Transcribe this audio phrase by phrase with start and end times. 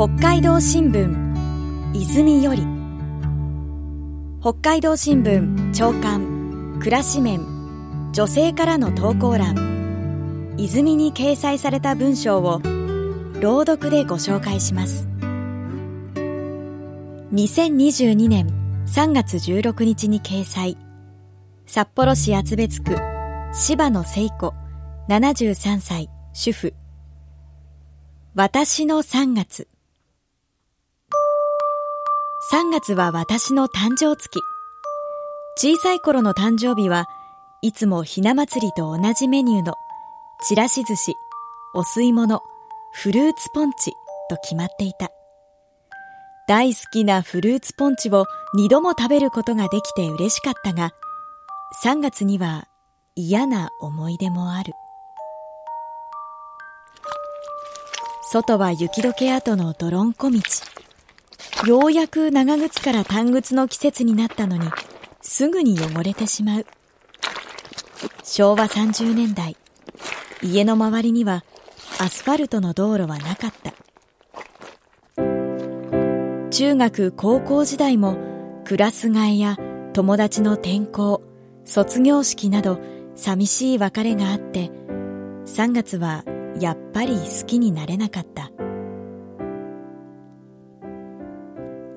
[0.00, 2.62] 北海道新聞泉より。
[4.40, 7.42] 北海道新聞長官暮らし面
[8.14, 10.54] 女性からの投稿欄。
[10.56, 12.62] 泉に掲載された文章を
[13.42, 15.06] 朗読でご紹介します。
[17.34, 18.46] 2022年
[18.86, 20.78] 3月16日に掲載。
[21.66, 22.96] 札幌市厚別区
[23.52, 24.54] 柴野聖子
[25.10, 26.74] 73歳主婦。
[28.34, 29.68] 私の3月。
[32.48, 34.40] 3月は私の誕生月。
[35.58, 37.06] 小さい頃の誕生日は
[37.60, 39.74] いつもひな祭りと同じメニューの
[40.48, 41.14] ちらし寿司
[41.74, 42.40] お吸い物
[42.94, 43.92] フルーツポンチ
[44.30, 45.10] と決まっていた。
[46.48, 50.92] 大好きなフルーツポンチを二度も食べることができて嬉しかったが
[51.84, 52.68] 3月には
[53.16, 54.72] 嫌な思い出もある。
[58.32, 60.40] 外は雪解け跡の泥んこ道。
[61.66, 64.64] ようやく長靴から短靴の季節になったのに、
[65.20, 66.66] すぐに汚れてしまう。
[68.24, 69.56] 昭和30年代、
[70.42, 71.44] 家の周りには
[71.98, 73.74] アスファルトの道路はなかった。
[76.50, 78.16] 中学高校時代も
[78.64, 79.58] クラス替えや
[79.92, 81.22] 友達の転校、
[81.66, 82.80] 卒業式など
[83.16, 84.70] 寂しい別れがあって、
[85.44, 86.24] 3月は
[86.58, 88.50] やっぱり好きになれなかった。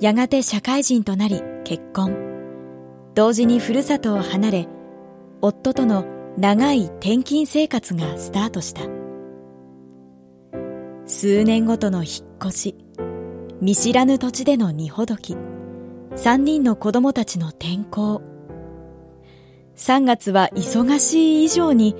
[0.03, 2.13] やがて社会人となり結婚。
[3.15, 4.67] 同時にふるさとを離れ、
[5.39, 6.05] 夫との
[6.37, 8.81] 長い転勤生活がスタートした。
[11.05, 12.75] 数年ごとの引っ越し、
[13.61, 15.37] 見知らぬ土地での荷ほどき、
[16.17, 18.21] 三人の子供たちの転校。
[19.77, 21.95] 3月は忙しい以上に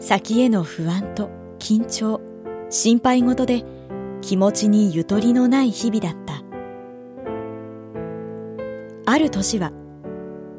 [0.00, 1.28] 先への不安と
[1.58, 2.22] 緊張、
[2.70, 3.64] 心配事で
[4.22, 6.43] 気持ちにゆとりのない日々だった。
[9.06, 9.72] ある年は、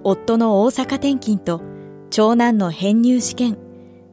[0.03, 1.61] 夫の大阪転勤と
[2.11, 3.57] 長男の編入試験、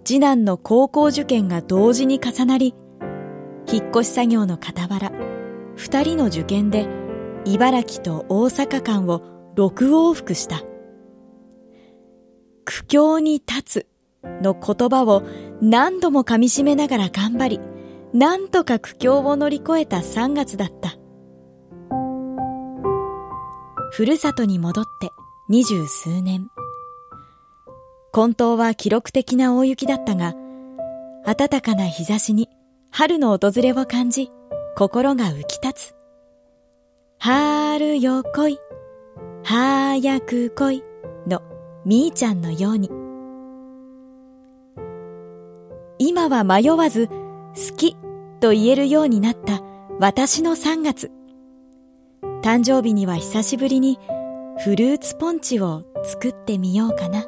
[0.05, 2.75] 次男の高校受験が同時に重なり、
[3.71, 5.13] 引っ越し作業の傍ら、
[5.77, 6.89] 二人の受験で
[7.45, 9.23] 茨城と大阪間を
[9.55, 10.63] 六往復した。
[12.65, 13.87] 苦境に立つ
[14.41, 15.23] の言葉を
[15.61, 17.61] 何度も噛み締めながら頑張り、
[18.15, 20.97] なんとか苦境を乗り越えた3月だった。
[23.95, 25.11] ふるさとに戻って
[25.51, 26.49] 二十数年。
[28.11, 30.35] 混沌は記録的な大雪だったが、
[31.27, 32.49] 暖かな日差しに
[32.91, 34.31] 春の訪れを感じ、
[34.79, 35.95] 心が浮き立つ。
[37.19, 38.59] 春よ来い、
[39.45, 40.83] 早く来い
[41.27, 41.43] の
[41.85, 42.89] みーちゃんのように。
[45.99, 47.95] 今は迷わず好き
[48.41, 49.61] と言えるようになった
[50.01, 51.11] 私の3月。
[52.43, 54.01] 誕生日には久しぶりに
[54.65, 57.25] フルーツポンチを作ってみようかな。